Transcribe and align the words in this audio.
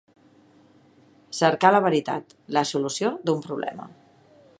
Cercar 1.39 1.71
la 1.75 1.81
veritat, 1.87 2.33
la 2.57 2.65
solució 2.71 3.13
d'un 3.29 3.45
problema. 3.49 3.87